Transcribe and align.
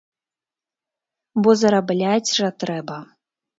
Бо 1.41 1.55
зарабляць 1.61 2.33
жа 2.37 2.53
трэба. 2.65 3.01